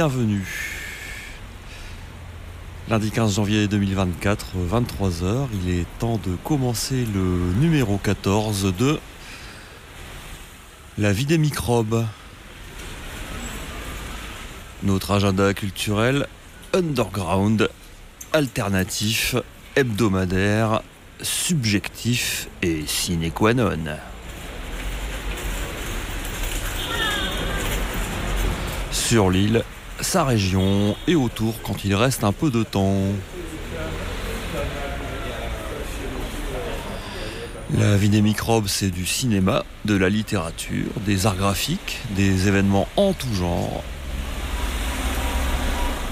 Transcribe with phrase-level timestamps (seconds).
[0.00, 0.46] bienvenue.
[2.88, 8.98] Lundi 15 janvier 2024, 23h, il est temps de commencer le numéro 14 de
[10.96, 12.06] La vie des microbes.
[14.84, 16.26] Notre agenda culturel
[16.72, 17.68] underground,
[18.32, 19.36] alternatif,
[19.76, 20.80] hebdomadaire,
[21.20, 23.76] subjectif et sine qua non.
[28.92, 29.62] Sur l'île,
[30.00, 32.96] sa région et autour quand il reste un peu de temps.
[37.78, 42.88] La vie des microbes, c'est du cinéma, de la littérature, des arts graphiques, des événements
[42.96, 43.82] en tout genre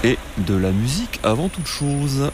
[0.03, 2.31] et de la musique avant toute chose.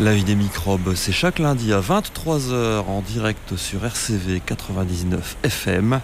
[0.00, 6.00] La vie des microbes, c'est chaque lundi à 23h en direct sur RCV 99 FM.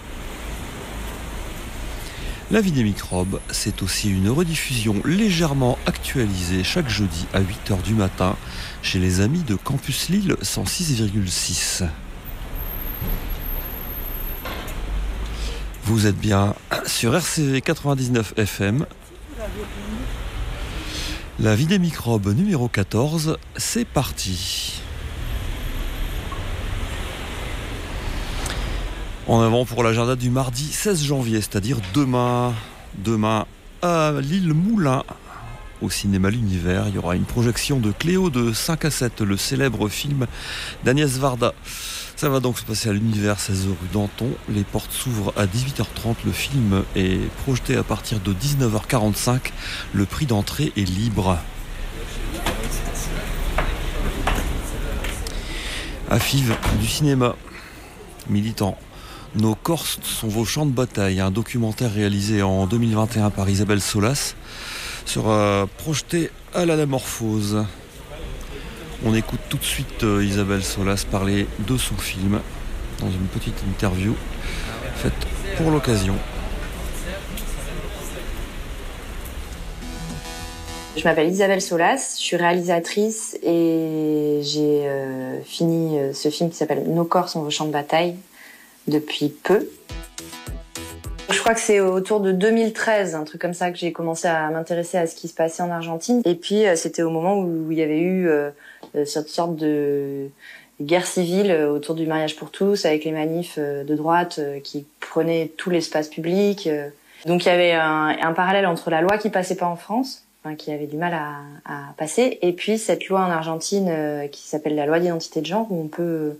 [2.51, 7.93] La vie des microbes, c'est aussi une rediffusion légèrement actualisée chaque jeudi à 8h du
[7.93, 8.35] matin
[8.81, 11.87] chez les amis de Campus Lille 106,6.
[15.85, 16.53] Vous êtes bien
[16.85, 18.85] sur RCV 99 FM.
[21.37, 24.81] La vie des microbes numéro 14, c'est parti.
[29.27, 32.53] En avant pour l'agenda du mardi 16 janvier, c'est-à-dire demain.
[32.99, 33.45] Demain
[33.81, 35.03] à l'île Moulin,
[35.81, 39.35] au cinéma L'Univers, il y aura une projection de Cléo de 5 à 7, le
[39.35, 40.27] célèbre film
[40.85, 41.53] d'Agnès Varda.
[42.17, 44.29] Ça va donc se passer à l'univers 16 rue Danton.
[44.47, 46.15] Les portes s'ouvrent à 18h30.
[46.25, 49.51] Le film est projeté à partir de 19h45.
[49.93, 51.37] Le prix d'entrée est libre.
[56.09, 57.35] Afiv du cinéma.
[58.29, 58.77] Militant.
[59.35, 61.19] Nos Corses sont vos champs de bataille.
[61.19, 64.35] Un documentaire réalisé en 2021 par Isabelle Solas
[65.05, 67.65] sera projeté à l'anamorphose.
[69.03, 72.39] On écoute tout de suite euh, Isabelle Solas parler de son film
[73.01, 74.15] dans une petite interview
[74.95, 75.13] faite
[75.57, 76.15] pour l'occasion.
[80.95, 86.55] Je m'appelle Isabelle Solas, je suis réalisatrice et j'ai euh, fini euh, ce film qui
[86.55, 88.15] s'appelle Nos corps sont vos champs de bataille
[88.87, 89.67] depuis peu.
[91.29, 94.49] Je crois que c'est autour de 2013, un truc comme ça, que j'ai commencé à
[94.51, 96.21] m'intéresser à ce qui se passait en Argentine.
[96.23, 98.29] Et puis c'était au moment où il y avait eu
[99.03, 100.29] cette sorte de
[100.81, 104.85] guerre civile euh, autour du mariage pour tous, avec les manifs euh, de droite qui
[104.99, 106.69] prenaient tout l'espace public.
[107.25, 110.23] Donc il y avait un, parallèle entre la loi qui passait pas en France,
[110.59, 113.91] qui avait du mal à, passer, et puis cette loi en Argentine
[114.31, 116.37] qui s'appelle la loi d'identité de genre, où on peut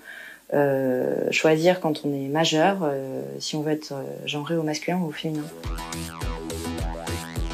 [0.54, 3.94] euh, choisir quand on est majeur euh, si on veut être
[4.26, 5.44] genré au masculin ou au féminin.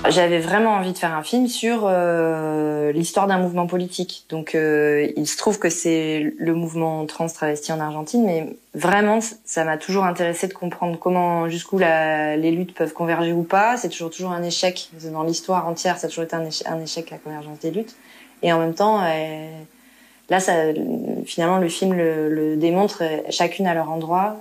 [0.09, 4.25] J'avais vraiment envie de faire un film sur euh, l'histoire d'un mouvement politique.
[4.29, 9.19] Donc, euh, il se trouve que c'est le mouvement trans travesti en Argentine, mais vraiment,
[9.45, 13.77] ça m'a toujours intéressé de comprendre comment, jusqu'où les luttes peuvent converger ou pas.
[13.77, 15.99] C'est toujours toujours un échec dans l'histoire entière.
[15.99, 17.95] Ça a toujours été un échec, la convergence des luttes.
[18.41, 19.51] Et en même temps, euh,
[20.31, 20.53] là, ça,
[21.25, 24.37] finalement, le film le, le démontre, chacune à leur endroit,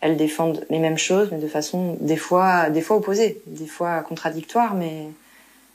[0.00, 4.00] elles défendent les mêmes choses, mais de façon des fois, des fois opposée, des fois
[4.02, 5.08] contradictoire, mais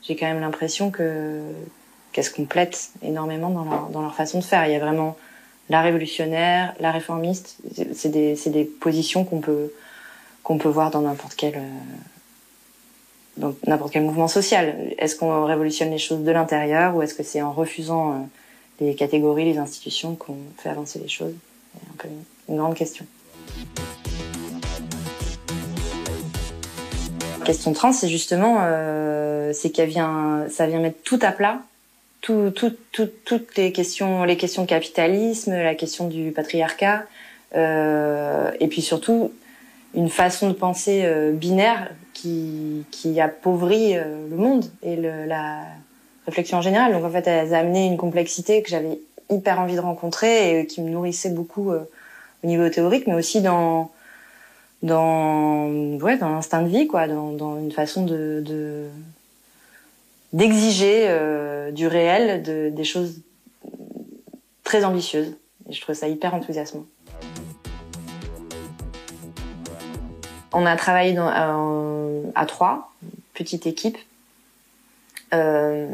[0.02, 1.40] j'ai quand même l'impression que
[2.12, 4.66] qu'elles se complètent énormément dans leur, dans leur façon de faire.
[4.66, 5.16] Il y a vraiment
[5.68, 7.58] la révolutionnaire, la réformiste.
[7.92, 9.72] C'est des, des positions qu'on peut
[10.42, 11.60] qu'on peut voir dans n'importe quel euh,
[13.36, 14.94] dans n'importe quel mouvement social.
[14.98, 18.16] Est-ce qu'on révolutionne les choses de l'intérieur ou est-ce que c'est en refusant euh,
[18.80, 21.34] les catégories, les institutions qu'on fait avancer les choses?
[21.74, 22.08] C'est un peu
[22.48, 23.04] une grande question.
[27.46, 31.60] Question trans, c'est justement, euh, c'est qu'elle vient, ça vient mettre tout à plat,
[32.20, 37.04] tout, tout, tout, toutes les questions, les questions capitalisme, la question du patriarcat,
[37.54, 39.32] euh, et puis surtout
[39.94, 45.62] une façon de penser euh, binaire qui, qui appauvrit euh, le monde et le, la
[46.26, 46.92] réflexion en général.
[46.92, 48.98] Donc en fait, elle a amené une complexité que j'avais
[49.30, 51.88] hyper envie de rencontrer et qui me nourrissait beaucoup euh,
[52.44, 53.90] au niveau théorique, mais aussi dans
[54.86, 55.68] dans
[55.98, 58.88] ouais dans l'instinct de vie quoi dans, dans une façon de
[60.32, 63.20] d'exiger euh, du réel de, des choses
[64.64, 65.34] très ambitieuses.
[65.68, 66.84] Et je trouve ça hyper enthousiasmant.
[70.52, 71.28] On a travaillé dans,
[72.34, 72.92] à trois
[73.34, 73.98] petite équipe.
[75.34, 75.86] Euh,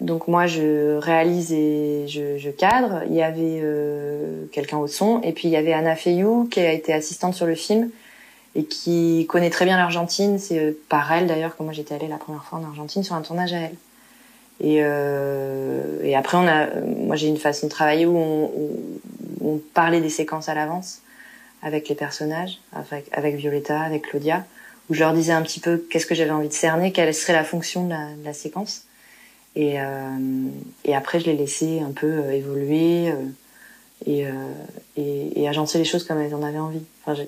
[0.00, 3.02] Donc moi, je réalise et je, cadre.
[3.08, 6.60] Il y avait euh, quelqu'un au son, et puis il y avait Anna Feyou qui
[6.60, 7.90] a été assistante sur le film
[8.54, 10.38] et qui connaît très bien l'Argentine.
[10.38, 13.14] C'est euh, par elle d'ailleurs que moi j'étais allée la première fois en Argentine sur
[13.14, 13.76] un tournage à elle.
[14.60, 18.50] Et, euh, et après, on a, moi j'ai une façon de travailler où on,
[19.42, 21.02] on parlait des séquences à l'avance
[21.62, 24.44] avec les personnages, avec, avec Violetta, avec Claudia,
[24.90, 27.32] où je leur disais un petit peu qu'est-ce que j'avais envie de cerner, quelle serait
[27.32, 27.94] la fonction de
[28.24, 28.84] la, séquence.
[29.54, 29.84] Et, euh,
[30.84, 33.14] et après, je les laissais un peu euh, évoluer euh,
[34.06, 34.30] et, euh,
[34.96, 36.82] et, et, agencer les choses comme elles en avaient envie.
[37.04, 37.20] Enfin,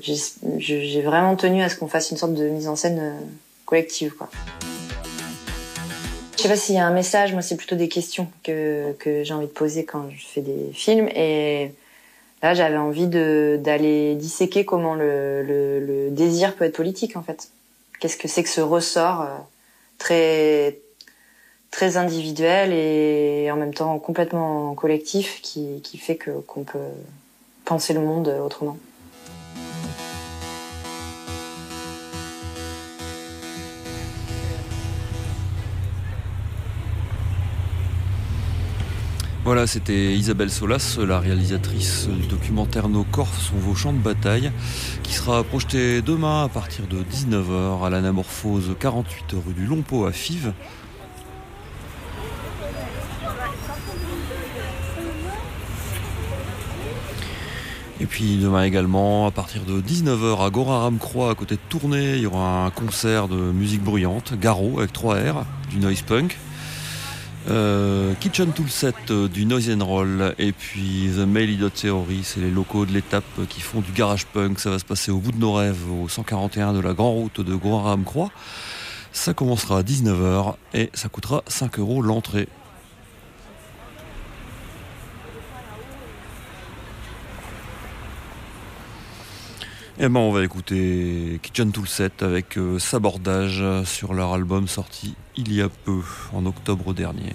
[0.58, 3.12] j'ai vraiment tenu à ce qu'on fasse une sorte de mise en scène euh,
[3.64, 4.14] collective.
[4.14, 4.28] Quoi.
[6.36, 9.24] Je sais pas s'il y a un message, moi c'est plutôt des questions que, que
[9.24, 11.08] j'ai envie de poser quand je fais des films.
[11.08, 11.72] Et
[12.42, 17.48] là, j'avais envie d'aller disséquer comment le, le, le, désir peut être politique en fait.
[18.00, 19.26] Qu'est-ce que c'est que ce ressort
[19.98, 20.78] très
[21.74, 26.78] très individuel et en même temps complètement collectif qui, qui fait que qu'on peut
[27.64, 28.78] penser le monde autrement.
[39.42, 44.52] Voilà, c'était Isabelle Solas, la réalisatrice du documentaire Nos corps sont vos champs de bataille,
[45.02, 50.12] qui sera projeté demain à partir de 19h à l'anamorphose 48 rue du Lompo à
[50.12, 50.52] Fives.
[58.04, 62.16] Et puis demain également, à partir de 19h à Goraram Croix, à côté de Tournai,
[62.16, 66.36] il y aura un concert de musique bruyante, Garo avec 3 R, du noise punk.
[67.48, 72.84] Euh, Kitchen Toolset euh, du Noise Roll et puis The Mail Theory, c'est les locaux
[72.84, 74.58] de l'étape qui font du garage punk.
[74.60, 77.40] Ça va se passer au bout de nos rêves, au 141 de la grande route
[77.40, 78.28] de Goraram Croix.
[79.12, 82.48] Ça commencera à 19h et ça coûtera 5 euros l'entrée.
[89.96, 95.14] Et eh ben on va écouter Kitchen Toolset avec euh, Sabordage sur leur album sorti
[95.36, 96.00] il y a peu,
[96.32, 97.32] en octobre dernier.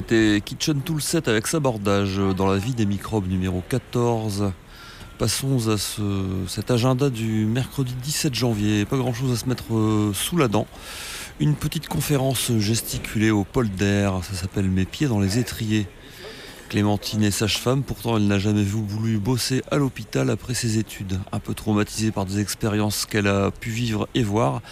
[0.00, 4.50] C'était Kitchen Tool Set avec sabordage dans la vie des microbes numéro 14.
[5.18, 5.76] Passons à
[6.48, 8.86] cet agenda du mercredi 17 janvier.
[8.86, 10.66] Pas grand chose à se mettre euh, sous la dent.
[11.38, 15.86] Une petite conférence gesticulée au polder, ça s'appelle Mes pieds dans les étriers.
[16.70, 21.20] Clémentine est sage-femme, pourtant elle n'a jamais voulu bosser à l'hôpital après ses études.
[21.30, 24.62] Un peu traumatisée par des expériences qu'elle a pu vivre et voir,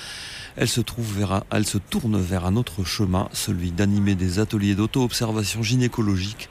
[0.59, 6.49] elle se, tourne vers un autre chemin, celui d'animer des ateliers d'auto-observation gynécologique,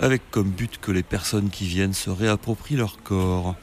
[0.00, 3.54] avec comme but que les personnes qui viennent se réapproprient leur corps.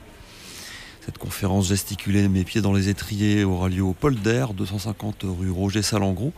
[1.04, 5.82] Cette conférence gesticulée Mes pieds dans les étriers aura lieu au Polder, 250 rue Roger
[5.82, 6.32] Salengro,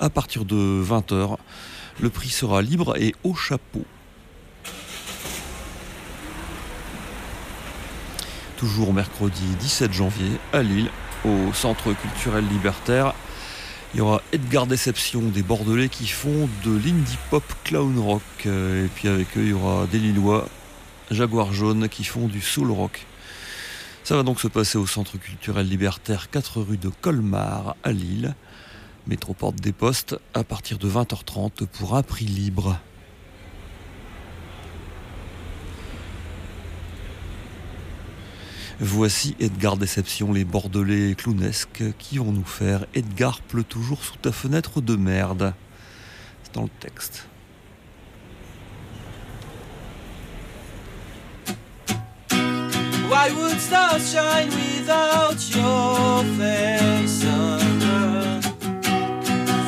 [0.00, 1.36] à partir de 20h.
[2.00, 3.84] Le prix sera libre et au chapeau.
[8.62, 10.88] toujours mercredi 17 janvier à Lille,
[11.24, 13.14] au Centre culturel libertaire.
[13.94, 18.22] Il y aura Edgar Déception des Bordelais qui font de l'indie pop clown rock.
[18.46, 20.48] Et puis avec eux, il y aura des Lillois,
[21.10, 23.06] Jaguar Jaune qui font du soul rock.
[24.04, 28.34] Ça va donc se passer au Centre culturel libertaire 4 rue de Colmar à Lille,
[29.06, 32.78] métroporte des Postes, à partir de 20h30 pour un prix libre.
[38.84, 44.32] Voici Edgar Déception, les Bordelais clownesques qui vont nous faire Edgar pleut toujours sous ta
[44.32, 45.54] fenêtre de merde.
[46.42, 47.28] C'est dans le texte.
[53.08, 57.20] Why would stars shine without your face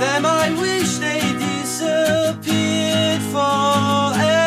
[0.00, 4.43] Them I wish they disappeared forever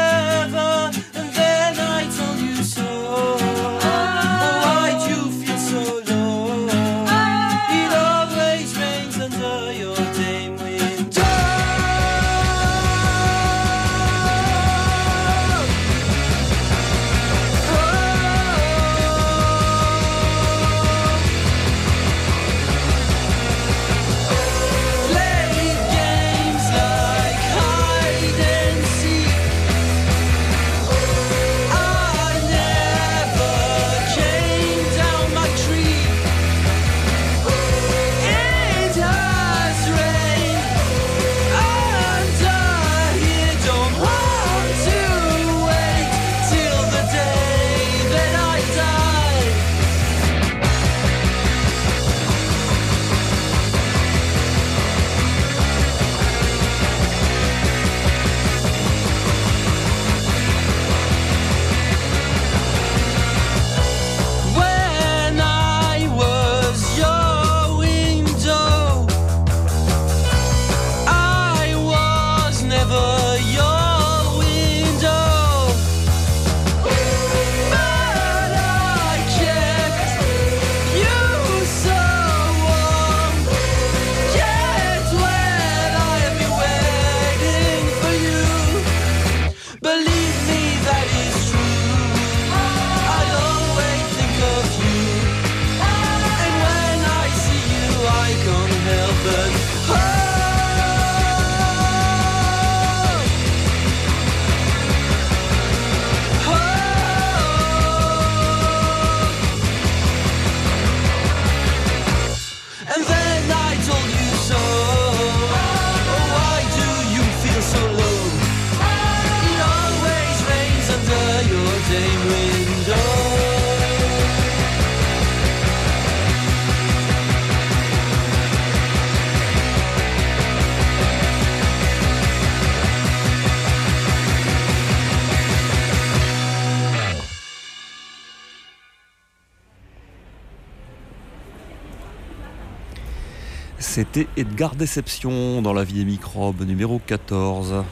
[144.37, 147.83] Edgar Déception dans La vie des microbes numéro 14.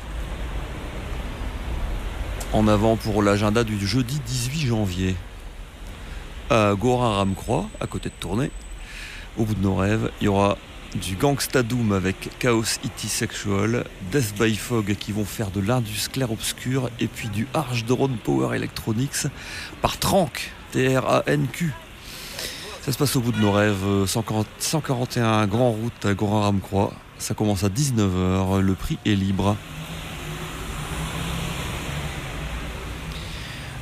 [2.53, 5.15] En avant pour l'agenda du jeudi 18 janvier.
[6.49, 8.49] À Gorin-Ramcroix, à côté de Tournai,
[9.37, 10.57] au bout de nos rêves, il y aura
[10.95, 13.07] du Gangsta Doom avec Chaos E.T.
[13.07, 18.17] Sexual, Death by Fog qui vont faire de l'Indus clair-obscur et puis du Arch Drone
[18.23, 19.27] Power Electronics
[19.81, 21.73] par Trank, T-R-A-N-Q.
[22.85, 26.93] Ça se passe au bout de nos rêves, 141 Grand Route à Gorin-Ramcroix.
[27.17, 29.57] Ça commence à 19h, le prix est libre.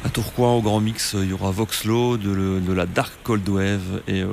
[0.06, 4.22] À Tourcoing, au Grand Mix, il y aura Voxlo, de, la Dark Cold Wave et
[4.22, 4.30] euh,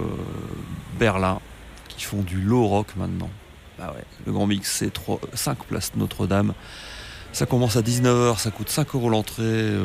[1.00, 1.40] Berlin
[1.88, 3.30] qui font du low rock maintenant.
[3.76, 4.92] Bah ouais, le Grand Mix, c'est
[5.34, 6.54] 5 places Notre-Dame.
[7.32, 9.82] Ça commence à 19h, ça coûte 5 euros l'entrée euh,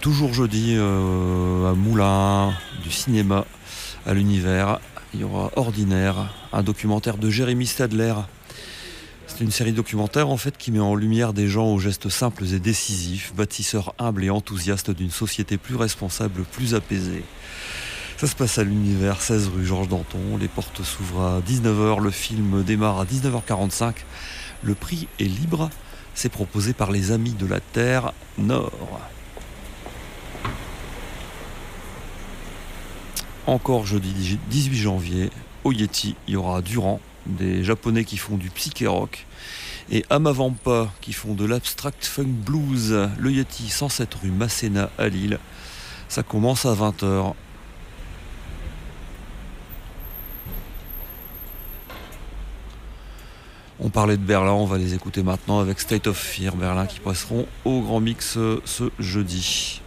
[0.00, 3.44] Toujours jeudi euh, à Moulin, du cinéma
[4.06, 4.80] à l'univers.
[5.14, 8.14] Il y aura Ordinaire, un documentaire de Jérémy Stadler.
[9.26, 12.44] C'est une série documentaire en fait qui met en lumière des gens aux gestes simples
[12.52, 17.24] et décisifs, bâtisseurs humbles et enthousiastes d'une société plus responsable, plus apaisée.
[18.16, 20.36] Ça se passe à l'univers, 16 rue Georges Danton.
[20.38, 23.94] Les portes s'ouvrent à 19h, le film démarre à 19h45.
[24.62, 25.70] Le prix est libre.
[26.14, 29.00] C'est proposé par les Amis de la Terre Nord.
[33.50, 35.30] Encore jeudi 18 janvier,
[35.64, 39.26] au Yeti, il y aura Durand, des japonais qui font du psyché rock,
[39.90, 43.10] et Amavampa qui font de l'abstract funk blues.
[43.18, 45.40] Le Yeti, 107 rue Masséna à Lille.
[46.08, 47.34] Ça commence à 20h.
[53.80, 57.00] On parlait de Berlin, on va les écouter maintenant avec State of Fear Berlin qui
[57.00, 59.80] passeront au Grand Mix ce jeudi.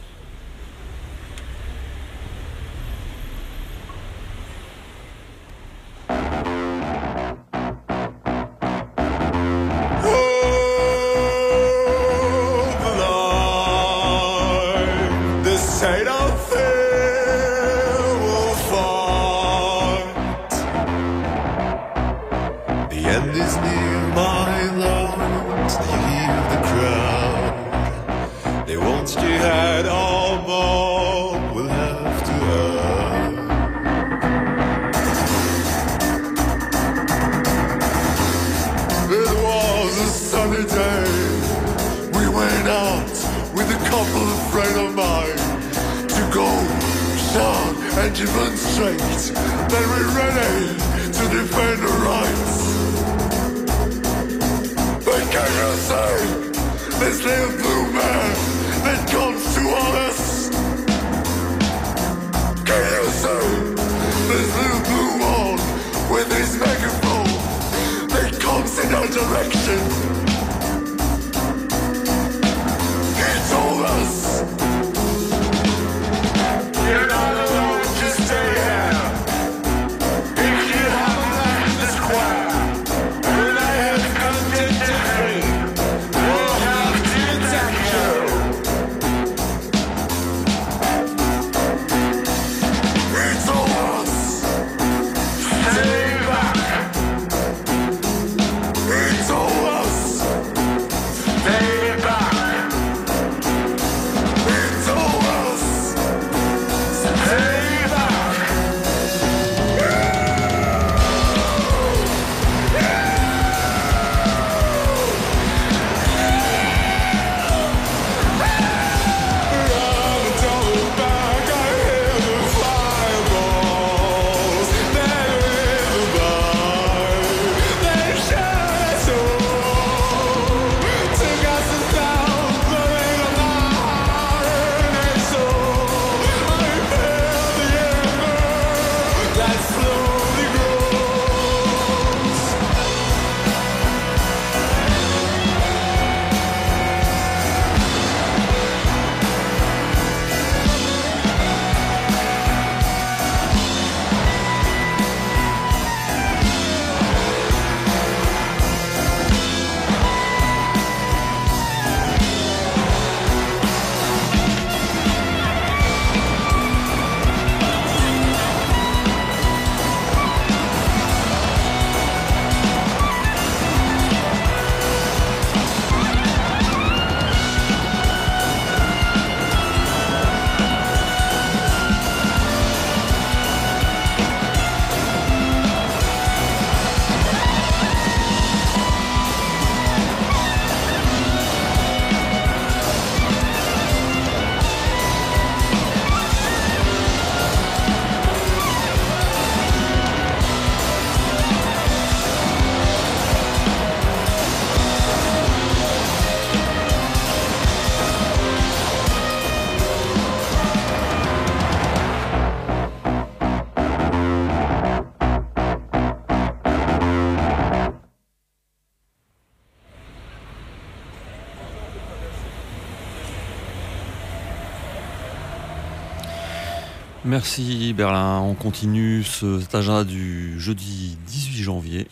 [227.25, 228.41] Merci Berlin.
[228.41, 232.07] On continue cet agenda du jeudi 18 janvier.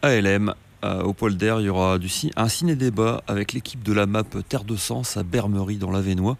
[0.00, 1.98] ALM, euh, au Polder, il y aura
[2.36, 6.38] un ciné-débat avec l'équipe de la map Terre de Sens à Bermerie dans l'Avenois.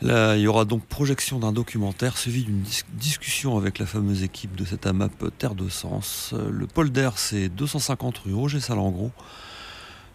[0.00, 4.56] Là, il y aura donc projection d'un documentaire suivi d'une discussion avec la fameuse équipe
[4.56, 6.32] de cette AMAP Terre de Sens.
[6.32, 9.10] Le Polder, c'est 250 rue Roger Salengro.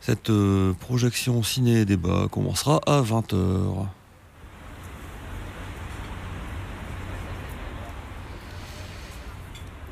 [0.01, 3.85] Cette euh, projection ciné-débat commencera à 20h.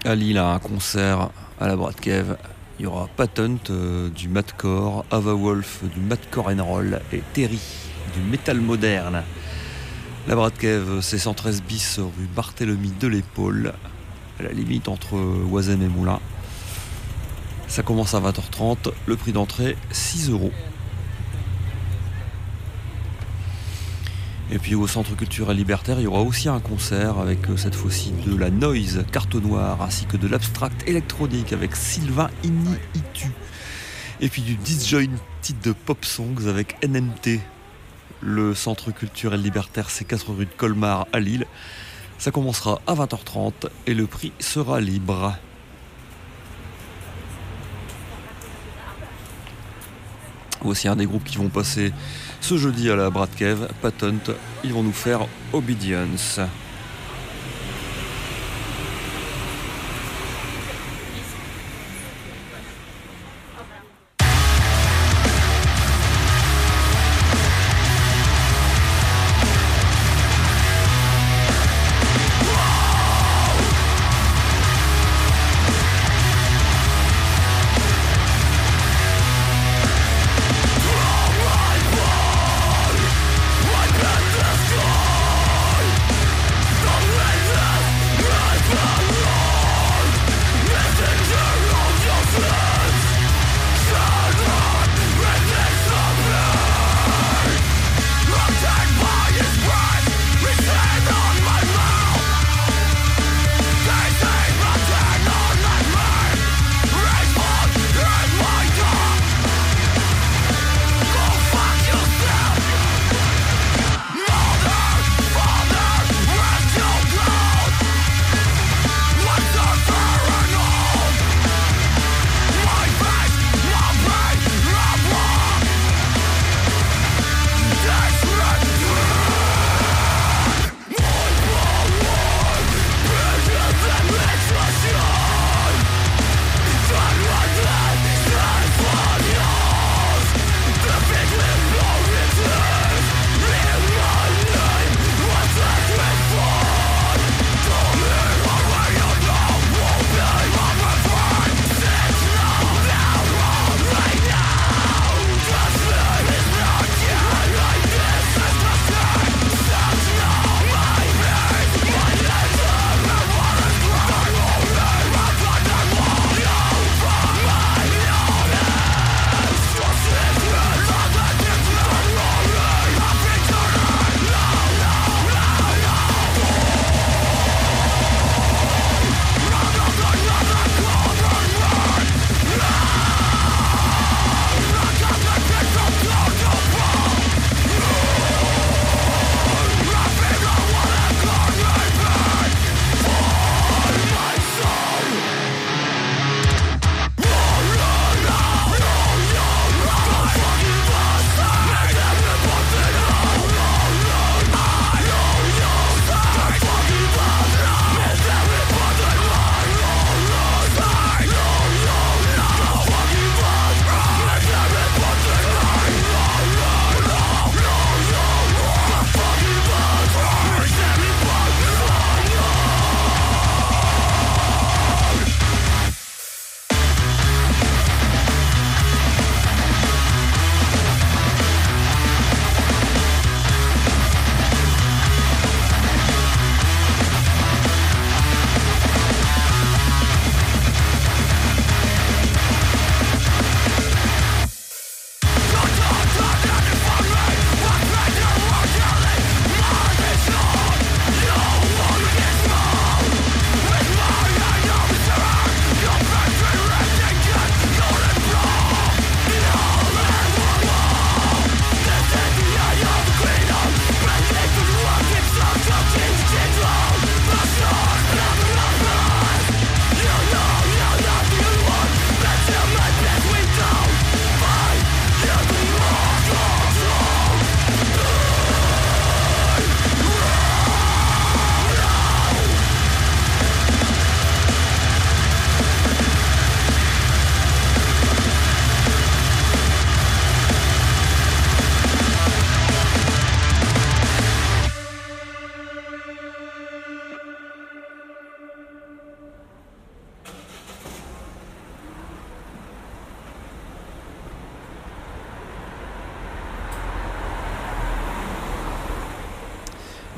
[0.06, 1.30] À Lille, un concert
[1.62, 2.36] à la Kev.
[2.78, 7.62] Il y aura Patent euh, du Madcore, Ava Wolf du Madcore and Roll et Terry
[8.14, 9.24] du Metal Moderne.
[10.28, 13.74] La Kev, c'est 113 bis rue Barthélemy de l'Épaule,
[14.42, 15.16] à la limite entre
[15.50, 16.20] Oisem et Moulin.
[17.70, 20.52] Ça commence à 20h30, le prix d'entrée 6 euros.
[24.54, 27.74] Et puis au Centre culturel libertaire, il y aura aussi un concert avec euh, cette
[27.74, 33.32] fois-ci de la noise carte noire ainsi que de l'abstract électronique avec Sylvain Inni Itu.
[34.22, 37.40] Et puis du disjointed de pop songs avec NMT.
[38.22, 41.48] Le Centre culturel libertaire, c'est 4 rue de Colmar à Lille.
[42.20, 43.54] Ça commencera à 20h30
[43.88, 45.36] et le prix sera libre.
[50.62, 51.92] Voici un des groupes qui vont passer
[52.44, 54.32] ce jeudi à la Bradkev, Patent.
[54.66, 56.42] Ils vont nous faire Obedience.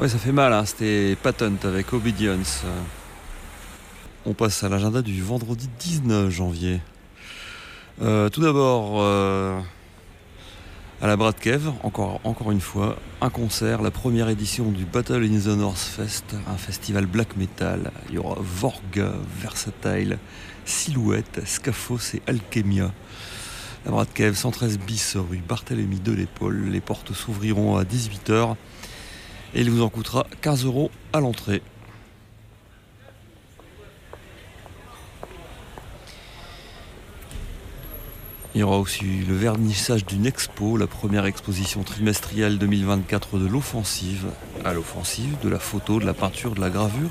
[0.07, 0.65] Ça fait mal, hein.
[0.65, 2.61] c'était Patent avec Obedience.
[4.27, 6.79] On passe à l'agenda du vendredi 19 janvier.
[8.03, 9.59] Euh, tout d'abord, euh,
[11.01, 15.23] à la Brad Cave, encore, encore une fois, un concert, la première édition du Battle
[15.23, 17.91] in the North Fest, un festival black metal.
[18.09, 20.19] Il y aura Vorga, Versatile,
[20.65, 22.91] Silhouette, Scaphos et Alchemia.
[23.85, 26.69] La Brad Cave, 113 bis rue Barthélemy de l'Épaule.
[26.69, 28.55] Les portes s'ouvriront à 18h
[29.55, 31.61] et il vous en coûtera 15 euros à l'entrée.
[38.53, 44.27] Il y aura aussi le vernissage d'une expo, la première exposition trimestrielle 2024 de l'offensive.
[44.63, 47.09] À l'offensive, de la photo, de la peinture, de la gravure,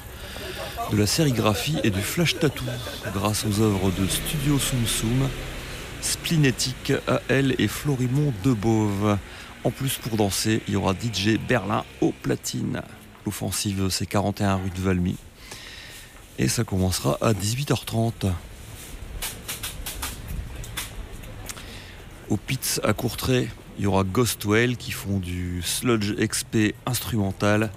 [0.90, 2.64] de la sérigraphie et du flash tattoo,
[3.14, 5.28] grâce aux œuvres de Studio Soum,
[6.00, 6.92] Splinetic,
[7.28, 9.18] AL et Florimond Debove.
[9.64, 12.82] En plus, pour danser, il y aura DJ Berlin au platine.
[13.24, 15.16] L'offensive, c'est 41 rue de Valmy.
[16.38, 18.30] Et ça commencera à 18h30.
[22.28, 23.48] Au Pits à Courtrai,
[23.78, 27.70] il y aura Ghostwell qui font du sludge XP instrumental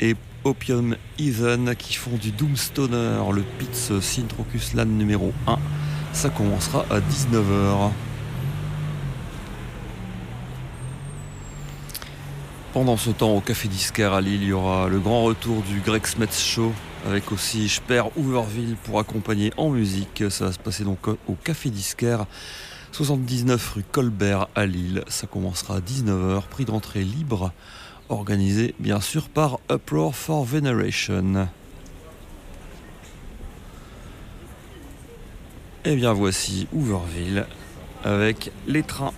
[0.00, 5.58] et Opium Heathen qui font du Doomstoner, le Pits Syntrocus Land numéro 1.
[6.14, 7.90] Ça commencera à 19h.
[12.72, 15.80] Pendant ce temps, au Café Disquaire à Lille, il y aura le grand retour du
[15.80, 16.72] Greg Smets Show
[17.04, 20.22] avec aussi Sper Hooverville pour accompagner en musique.
[20.30, 22.26] Ça va se passer donc au Café Disquaire
[22.92, 25.02] 79 rue Colbert à Lille.
[25.08, 27.50] Ça commencera à 19h, prix d'entrée libre,
[28.08, 31.48] organisé bien sûr par Uproar for Veneration.
[35.84, 37.46] Et bien voici Hooverville
[38.04, 39.12] avec les trains.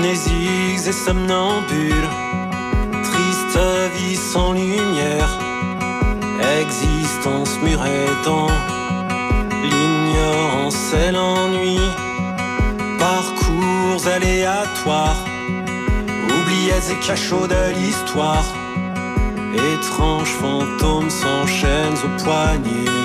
[0.00, 2.08] Amnésiques et somnambules,
[3.02, 3.58] triste
[3.96, 5.28] vie sans lumière,
[6.60, 8.46] existence murée dans
[9.60, 11.80] l'ignorance et l'ennui,
[13.00, 15.16] parcours aléatoires,
[16.30, 18.44] oubliettes et cachots de l'histoire,
[19.52, 23.02] étranges fantômes s'enchaînent aux poignets,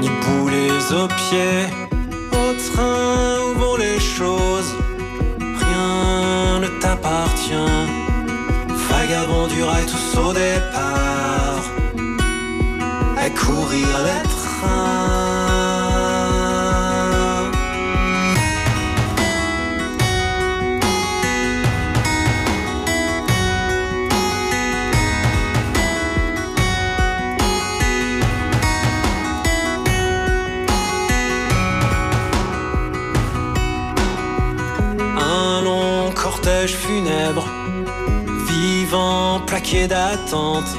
[0.00, 1.85] ni boulets aux pieds,
[7.46, 7.90] t'appartient.
[8.88, 11.62] Vagabond du rail tous au départ.
[13.18, 14.35] À courir les
[39.66, 40.76] plaqué d'attente,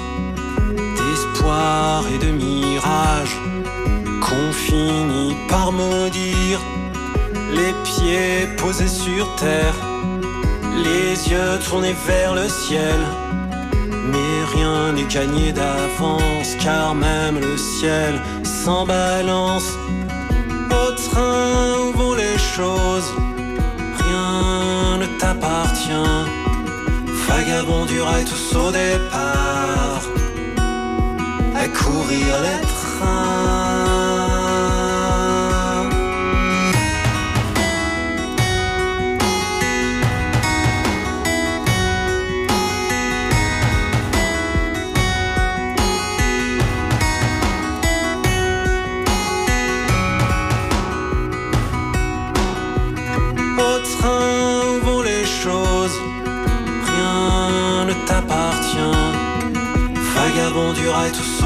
[0.95, 3.35] d'espoir et de mirage,
[4.21, 6.59] qu'on finit par maudire,
[7.51, 9.75] les pieds posés sur terre,
[10.75, 12.99] les yeux tournés vers le ciel.
[14.11, 19.69] Mais rien n'est gagné d'avance, car même le ciel s'en balance.
[20.71, 23.11] Au train où vont les choses
[23.99, 26.36] rien ne t'appartient.
[27.27, 30.01] Vagabond du rail tous au départ,
[31.55, 33.66] à courir les trains.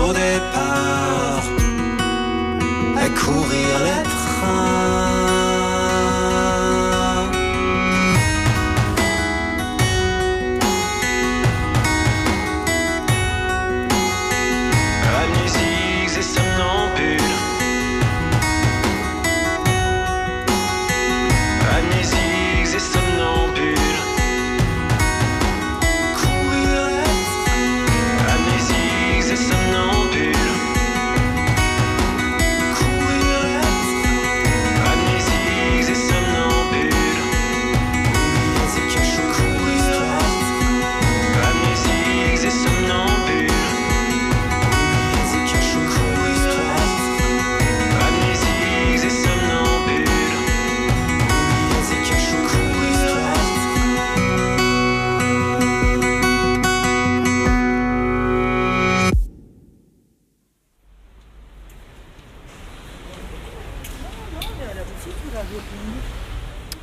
[0.03, 1.43] Au départ,
[2.97, 5.30] à courir les trains.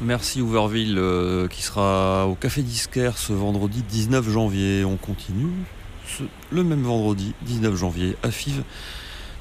[0.08, 4.82] Merci Hooverville euh, qui sera au Café Disquaire ce vendredi 19 janvier.
[4.86, 5.52] On continue
[6.50, 8.62] le même vendredi 19 janvier à Fives.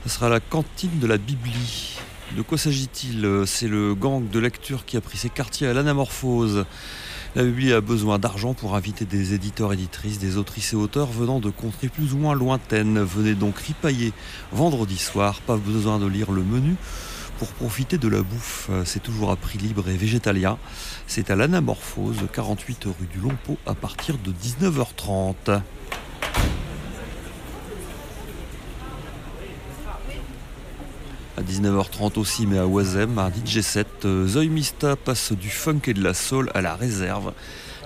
[0.04, 1.98] Ce sera la cantine de la Biblie.
[2.36, 3.44] De quoi s'agit-il?
[3.46, 6.66] C'est le gang de lecture qui a pris ses quartiers à l'anamorphose.
[7.38, 11.40] La Bibli a besoin d'argent pour inviter des éditeurs, éditrices, des autrices et auteurs venant
[11.40, 13.02] de contrées plus ou moins lointaines.
[13.02, 14.12] Venez donc ripailler
[14.52, 16.76] vendredi soir, pas besoin de lire le menu
[17.38, 18.70] pour profiter de la bouffe.
[18.86, 20.58] C'est toujours à prix libre et végétalien.
[21.08, 25.62] C'est à l'Anamorphose, 48 rue du Lompo, à partir de 19h30.
[31.38, 33.86] à 19h30 aussi, mais à Oisem, un DJ7.
[34.06, 37.32] Euh, Zoe Mista passe du funk et de la soul à la réserve,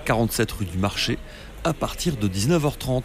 [0.06, 1.18] 47 rue du Marché,
[1.62, 3.02] à partir de 19h30.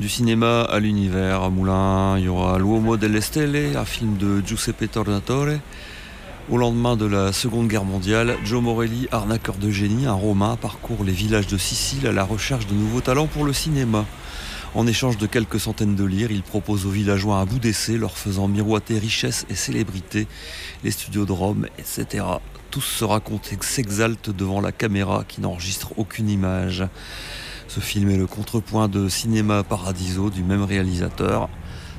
[0.00, 4.40] Du cinéma à l'univers, à Moulin, il y aura L'Uomo delle Stelle, un film de
[4.40, 5.58] Giuseppe Tornatore.
[6.48, 11.04] Au lendemain de la Seconde Guerre mondiale, Joe Morelli, arnaqueur de génie, un Romain, parcourt
[11.04, 14.06] les villages de Sicile à la recherche de nouveaux talents pour le cinéma.
[14.74, 18.16] En échange de quelques centaines de lire, il propose aux villageois un bout d'essai, leur
[18.16, 20.26] faisant miroiter richesse et célébrité,
[20.82, 22.24] les studios de Rome, etc.
[22.70, 26.86] Tous se racontent et s'exaltent devant la caméra qui n'enregistre aucune image.
[27.70, 31.48] Ce film est le contrepoint de Cinéma Paradiso du même réalisateur.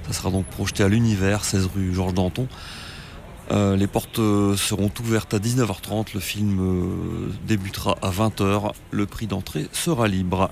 [0.05, 2.49] Ça sera donc projeté à l'univers, 16 rue Georges Danton.
[3.51, 9.05] Euh, les portes euh, seront ouvertes à 19h30, le film euh, débutera à 20h, le
[9.05, 10.51] prix d'entrée sera libre.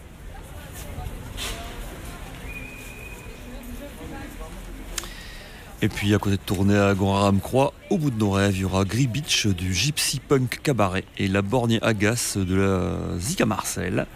[5.81, 8.61] Et puis à côté de tournée à Goraram Croix, au bout de nos rêves, il
[8.61, 13.45] y aura Gris Beach du Gypsy Punk Cabaret et la Borgne Agace de la Zika
[13.45, 14.07] Marcel.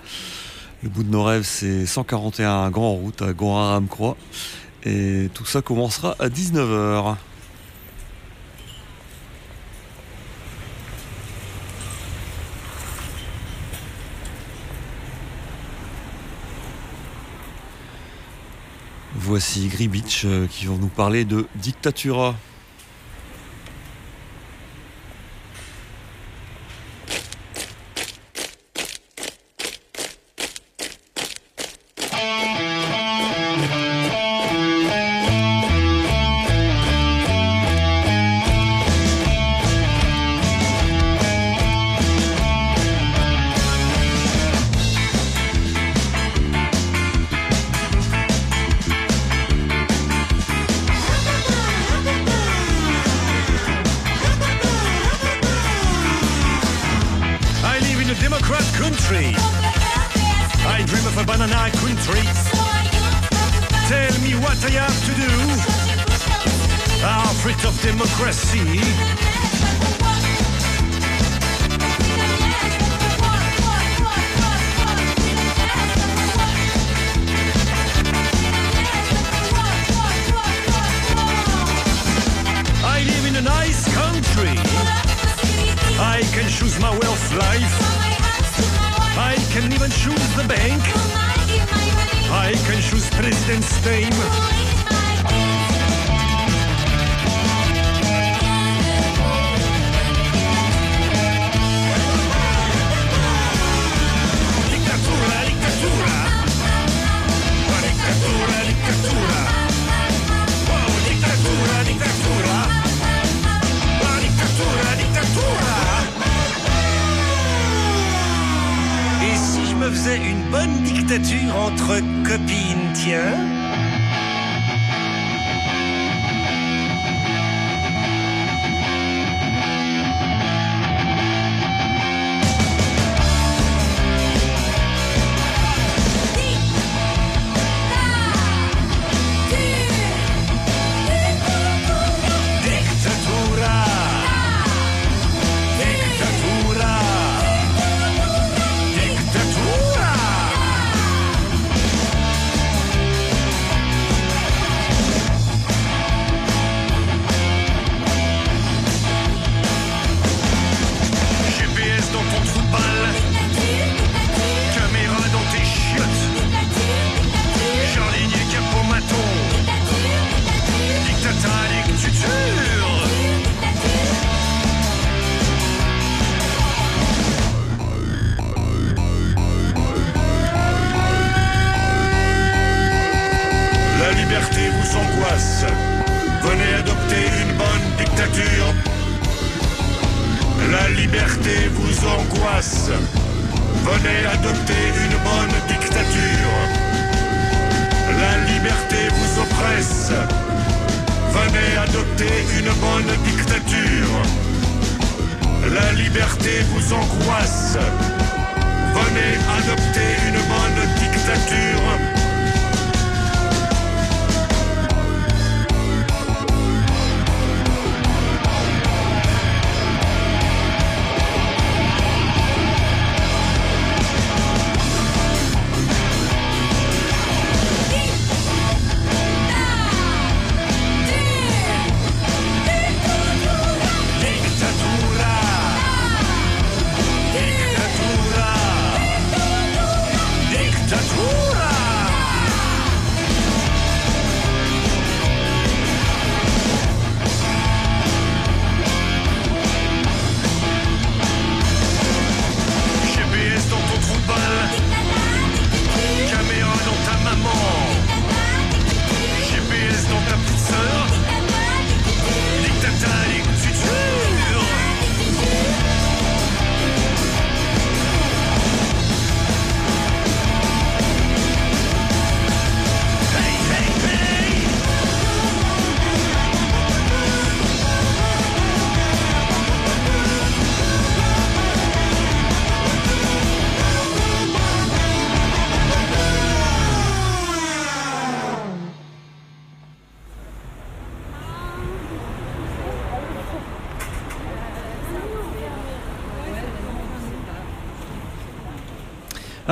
[0.83, 4.17] Le bout de nos rêves, c'est 141 Grand Route à Goraram Croix.
[4.83, 7.15] Et tout ça commencera à 19h.
[19.15, 22.35] Voici Gribich euh, qui vont nous parler de Dictatura.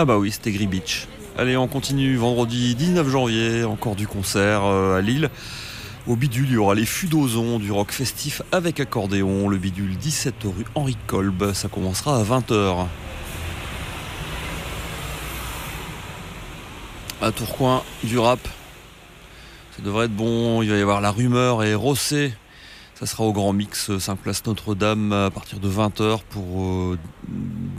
[0.01, 1.07] Ah bah oui, c'était Beach.
[1.37, 5.29] Allez, on continue vendredi 19 janvier, encore du concert euh, à Lille.
[6.07, 9.47] Au bidule, il y aura les Fudozons du rock festif avec accordéon.
[9.47, 12.87] Le bidule 17 rue Henri Kolb, ça commencera à 20h.
[17.21, 18.39] À Tourcoing, du rap.
[19.77, 20.63] Ça devrait être bon.
[20.63, 22.33] Il va y avoir La Rumeur et Rossé
[23.01, 26.95] ça sera au Grand Mix, 5 Place Notre-Dame, à partir de 20h pour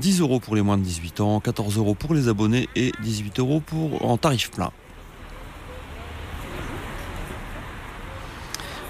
[0.00, 2.90] 10 euh, euros pour les moins de 18 ans, 14 euros pour les abonnés et
[3.04, 4.72] 18 euros pour, en tarif plein.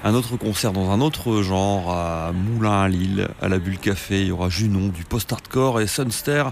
[0.05, 4.23] Un autre concert dans un autre genre à Moulin à Lille, à la Bulle Café.
[4.23, 6.45] Il y aura Junon du post-hardcore et Sunster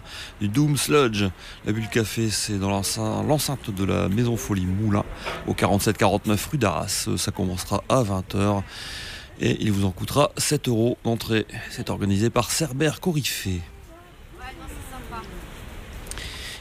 [0.43, 1.25] du Doom Sludge.
[1.65, 5.05] La Bulle Café, c'est dans l'enceinte de la Maison Folie Moulin,
[5.47, 7.09] au 47-49 rue d'Arras.
[7.17, 8.63] Ça commencera à 20h
[9.41, 11.47] et il vous en coûtera 7 euros d'entrée.
[11.71, 13.61] C'est organisé par Cerber Corifé.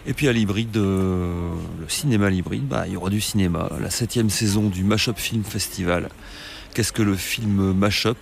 [0.08, 3.70] Et puis à l'hybride, euh, le cinéma l'hybride, bah, il y aura du cinéma.
[3.80, 6.10] La septième saison du Mashup Film Festival.
[6.74, 8.18] Qu'est-ce que le film Mashup?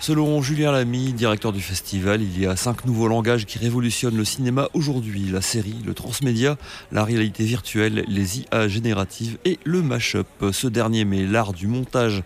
[0.00, 4.24] Selon Julien Lamy, directeur du festival, il y a cinq nouveaux langages qui révolutionnent le
[4.24, 5.28] cinéma aujourd'hui.
[5.30, 6.56] La série, le transmédia,
[6.92, 10.28] la réalité virtuelle, les IA génératives et le mashup.
[10.52, 12.22] Ce dernier met l'art du montage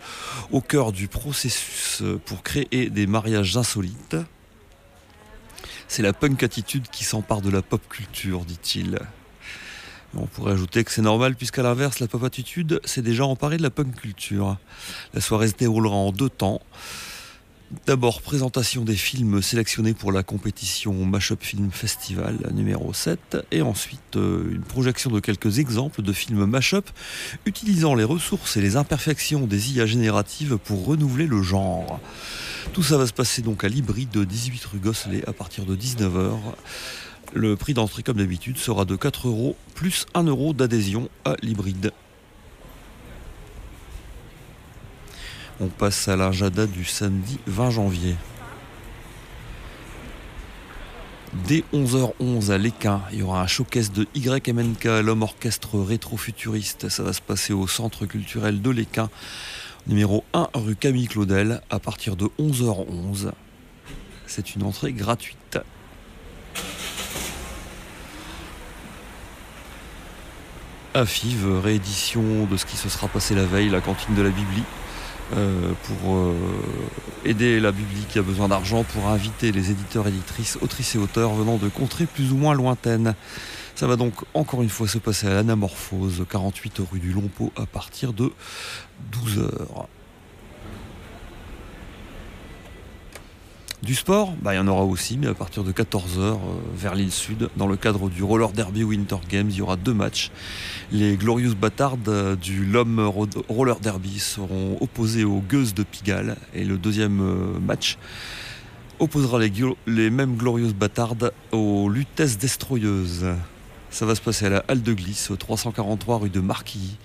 [0.51, 4.17] au cœur du processus pour créer des mariages insolites.
[5.87, 8.99] C'est la punk attitude qui s'empare de la pop culture, dit-il.
[10.15, 13.63] On pourrait ajouter que c'est normal puisqu'à l'inverse, la pop attitude s'est déjà emparée de
[13.63, 14.57] la punk culture.
[15.15, 16.61] La soirée se déroulera en deux temps.
[17.85, 24.15] D'abord, présentation des films sélectionnés pour la compétition Mashup Film Festival numéro 7 et ensuite
[24.15, 26.89] euh, une projection de quelques exemples de films Mashup
[27.45, 31.99] utilisant les ressources et les imperfections des IA génératives pour renouveler le genre.
[32.73, 35.75] Tout ça va se passer donc à l'hybride de 18 rue Gosselet à partir de
[35.75, 36.37] 19h.
[37.33, 41.91] Le prix d'entrée comme d'habitude sera de 4 euros plus 1 euro d'adhésion à l'hybride.
[45.63, 48.15] On passe à l'Arjada du samedi 20 janvier.
[51.47, 56.89] Dès 11h11 à l'Équin, il y aura un showcase de YMNK, l'homme orchestre rétro-futuriste.
[56.89, 59.09] Ça va se passer au centre culturel de l'Équin,
[59.87, 63.31] numéro 1 rue Camille Claudel, à partir de 11h11.
[64.27, 65.59] C'est une entrée gratuite.
[70.93, 74.63] Afiv, réédition de ce qui se sera passé la veille, la cantine de la Bibli.
[75.35, 76.35] Euh, pour euh,
[77.25, 81.33] aider la Bibli qui a besoin d'argent pour inviter les éditeurs, éditrices, autrices et auteurs
[81.33, 83.15] venant de contrées plus ou moins lointaines.
[83.73, 87.65] Ça va donc encore une fois se passer à l'Anamorphose, 48 rue du Lompo à
[87.65, 88.31] partir de
[89.11, 89.49] 12h.
[93.83, 96.35] Du sport, bah, il y en aura aussi, mais à partir de 14h euh,
[96.73, 99.93] vers l'île Sud, dans le cadre du Roller Derby Winter Games, il y aura deux
[99.93, 100.31] matchs.
[100.93, 102.97] Les Glorious Batards euh, du Lom
[103.49, 107.97] Roller Derby seront opposés aux Gueuses de Pigalle et le deuxième euh, match
[108.99, 109.37] opposera
[109.85, 113.25] les, mêmes glorieuses bâtardes aux Lutèces destroyeuses.
[113.89, 116.95] Ça va se passer à la Halle de Glisse, au 343 rue de Marquis,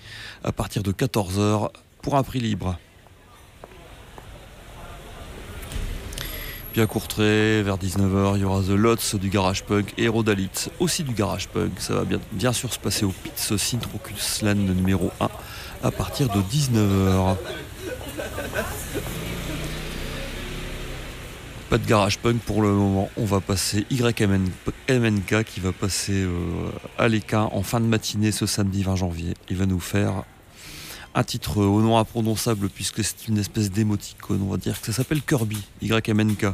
[0.45, 1.71] à partir de 14h,
[2.01, 2.79] pour un prix libre.
[6.71, 10.69] Puis à Courtrai, vers 19h, il y aura The Lots du Garage Punk et Rodalit,
[10.79, 11.71] aussi du Garage Punk.
[11.79, 15.29] Ça va bien, bien sûr se passer au Pits Sintrocus Land numéro 1
[15.83, 17.37] à partir de 19h.
[21.69, 23.11] Pas de garage punk pour le moment.
[23.15, 28.47] On va passer YMNK qui va passer euh, à l'équin en fin de matinée ce
[28.47, 29.35] samedi 20 janvier.
[29.49, 30.23] Il va nous faire
[31.19, 34.41] un titre au nom imprononçable puisque c'est une espèce d'émoticône.
[34.41, 36.45] On va dire que ça s'appelle Kirby, YMNK.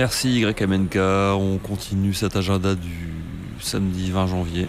[0.00, 0.96] Merci YMNK.
[0.96, 3.12] On continue cet agenda du
[3.60, 4.66] samedi 20 janvier.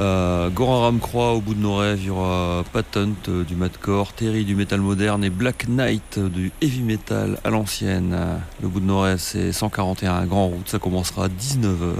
[0.00, 4.14] Euh, Goran Ramcroix au bout de nos rêves, il y aura Patent euh, du madcore,
[4.14, 8.18] Terry du metal moderne et Black Knight du heavy metal à l'ancienne.
[8.60, 11.94] Le bout de nos rêves, c'est 141 Grand Route, ça commencera à 19h.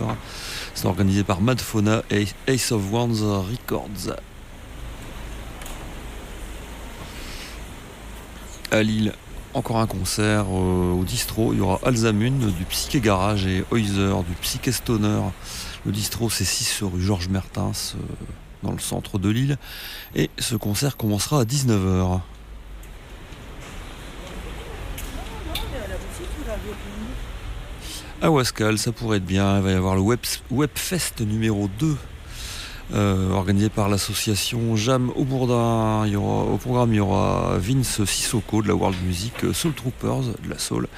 [0.74, 4.16] C'est organisé par Madfona et Ace of Wands Records.
[8.72, 9.12] À Lille,
[9.54, 11.52] encore un concert euh, au distro.
[11.52, 15.20] Il y aura Alzamune du Psyché Garage et Oiser du Psyché Stoner.
[15.86, 17.94] Le distro c'est 6 rue Georges Mertens.
[17.96, 18.24] Euh,
[18.62, 19.58] dans le centre de l'île.
[20.14, 22.20] Et ce concert commencera à 19h.
[28.20, 29.58] À Wascal, ça pourrait être bien.
[29.58, 30.20] Il va y avoir le Web,
[30.50, 31.96] Webfest numéro 2
[32.94, 36.06] euh, organisé par l'association Jam au Bourdin.
[36.16, 40.58] Au programme, il y aura Vince Sissoko de la World Music, Soul Troopers de la
[40.58, 40.88] Soul,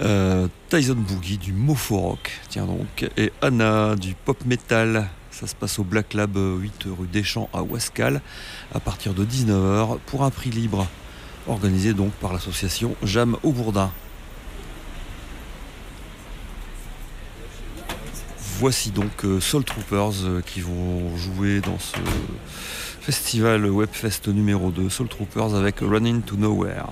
[0.00, 5.08] euh, Tyson Boogie du Mofo Rock, tiens donc, et Anna du Pop Metal.
[5.30, 8.20] Ça se passe au Black Lab 8 rue Deschamps à Wascal
[8.74, 10.86] à partir de 19h pour un prix libre
[11.48, 13.90] organisé donc par l'association Jam au Bourdin.
[18.62, 21.96] Voici donc euh, Soul Troopers euh, qui vont jouer dans ce
[23.00, 26.86] festival Webfest numéro 2, Soul Troopers avec Running to Nowhere.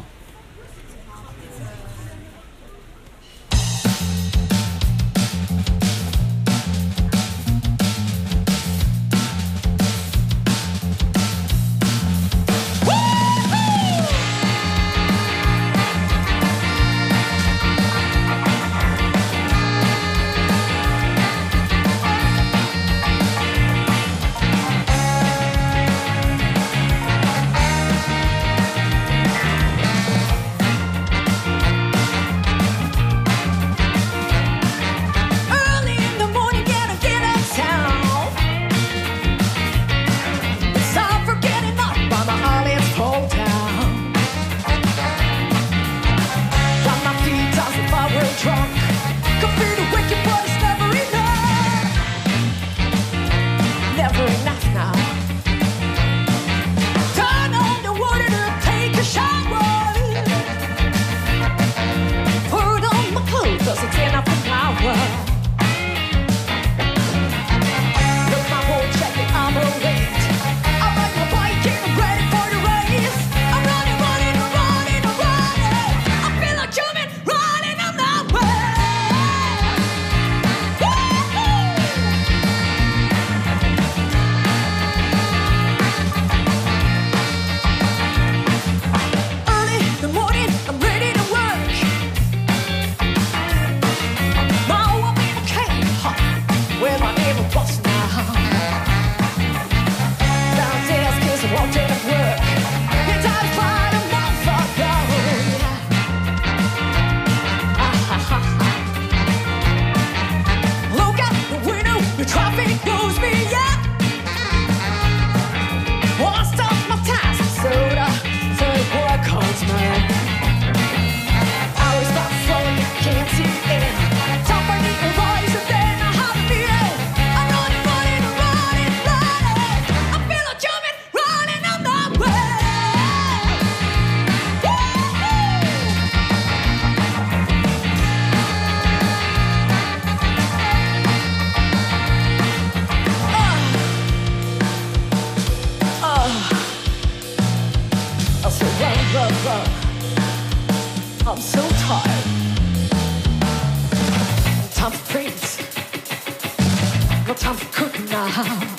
[158.11, 158.29] now.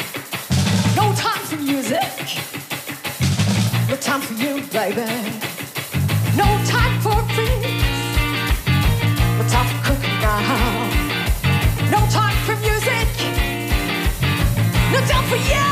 [0.96, 2.02] No time for music.
[3.90, 5.08] No time for you, baby.
[6.36, 7.50] No time for me,
[9.38, 10.42] No time for cooking now.
[11.90, 13.08] No time for music.
[14.92, 15.68] No time for you.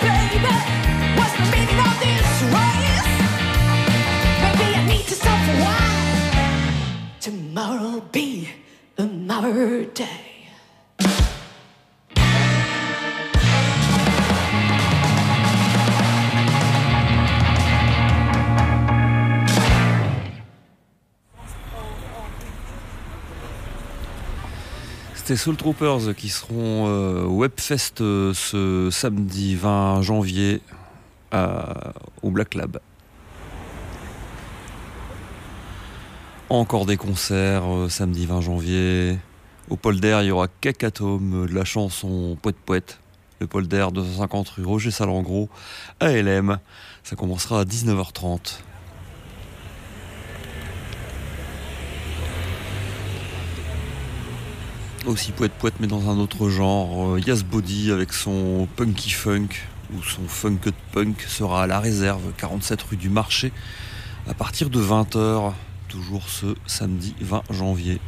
[0.00, 0.54] Baby.
[1.18, 3.10] What's the meaning of this race?
[4.42, 7.20] Maybe I need to stop for a while.
[7.20, 8.48] Tomorrow'll be
[8.96, 10.27] another day.
[25.28, 30.62] C'est Soul Troopers qui seront euh, Webfest euh, ce samedi 20 janvier
[32.22, 32.80] au Black Lab.
[36.48, 39.18] Encore des concerts euh, samedi 20 janvier.
[39.68, 42.98] Au polder, il y aura Kakatome de la chanson Poète Poète.
[43.38, 45.50] Le polder 250 rue Roger Salengro
[46.00, 46.58] à LM.
[47.02, 48.60] Ça commencera à 19h30.
[55.08, 57.14] aussi poète poète mais dans un autre genre.
[57.14, 59.48] Euh, Yas Body avec son punky funk
[59.94, 63.52] ou son funk de punk sera à la réserve 47 rue du marché
[64.28, 65.52] à partir de 20h,
[65.88, 67.98] toujours ce samedi 20 janvier.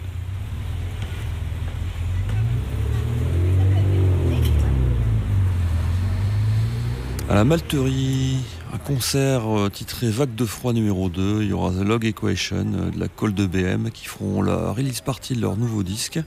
[7.31, 11.43] À la Malterie, un concert euh, titré Vague de froid numéro 2.
[11.43, 14.71] Il y aura The Log Equation euh, de la Colle de BM qui feront la
[14.71, 16.21] release party de leur nouveau disque.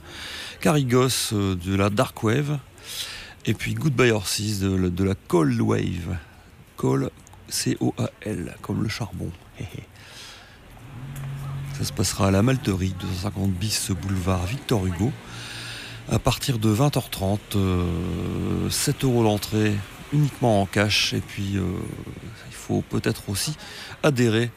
[0.60, 2.58] Carigos euh, de la Dark Wave.
[3.46, 6.18] Et puis Goodbye Horses de, la Cold Wave.
[6.76, 7.10] Cold,
[7.48, 9.30] C-O-A-L, comme le charbon.
[11.78, 15.12] Ça se passera à la Malterie, 250 bis boulevard Victor Hugo.
[16.10, 19.74] À partir de 20h30, 7 euros l'entrée,
[20.14, 21.12] uniquement en cash.
[21.12, 21.64] Et puis, euh,
[22.48, 23.56] il faut peut-être aussi
[24.02, 24.50] adhérer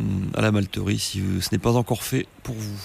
[0.00, 2.80] hum, à la malterie si ce n'est pas encore fait pour vous.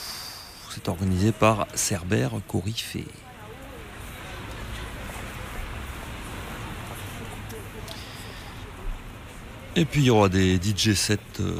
[0.69, 3.03] C'est organisé par Cerbère Corifé.
[9.75, 11.53] Et puis il y aura des DJ sets euh,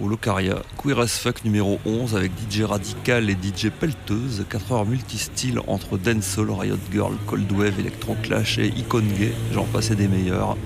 [0.00, 0.62] au Locaria.
[0.82, 4.46] Queer as Fuck numéro 11 avec DJ Radical et DJ Pelteuse.
[4.48, 9.32] 4 heures multi-style entre Dancehall, Riot Girl, Cold Wave, Electron Clash et Icon Gay.
[9.52, 10.56] J'en passais des meilleurs.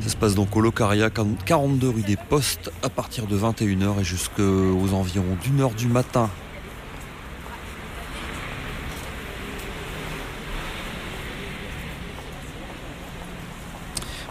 [0.00, 4.04] Ça se passe donc au Locaria, 42 rue des Postes, à partir de 21h et
[4.04, 6.30] jusqu'aux environs d'une heure du matin.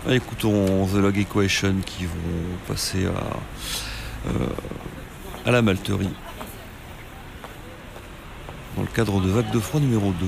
[0.08, 2.12] Écoutons The Log Equation qui vont
[2.68, 4.48] passer à, euh,
[5.48, 6.14] à la malterie
[8.76, 10.28] dans le cadre de Vague de froid numéro 2.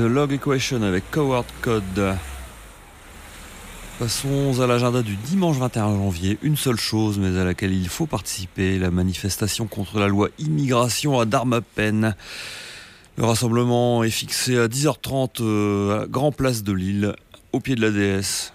[0.00, 2.16] The Log Equation avec Coward Code.
[3.98, 6.38] Passons à l'agenda du dimanche 21 janvier.
[6.40, 11.20] Une seule chose, mais à laquelle il faut participer la manifestation contre la loi immigration
[11.20, 12.14] à Darmapen.
[13.18, 17.14] Le rassemblement est fixé à 10h30 euh, à Grand Place de Lille,
[17.52, 18.54] au pied de la DS.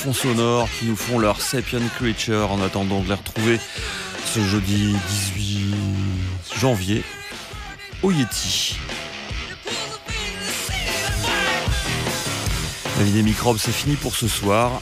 [0.00, 3.60] En fond sonore, qui nous font leur Sapien Creature en attendant de les retrouver
[4.24, 4.94] ce jeudi
[5.36, 5.74] 18
[6.58, 7.02] janvier
[8.02, 8.76] au Yeti.
[12.98, 14.80] La vie des microbes, c'est fini pour ce soir.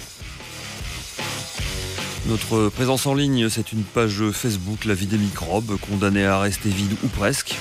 [2.26, 6.68] Notre présence en ligne, c'est une page Facebook, La vie des microbes, condamnée à rester
[6.68, 7.56] vide ou presque.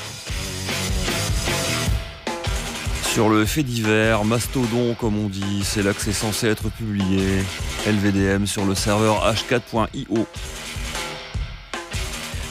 [3.18, 7.43] Sur le fait divers, Mastodon comme on dit, c'est là que c'est censé être publié.
[7.88, 10.28] LVDM sur le serveur h4.io.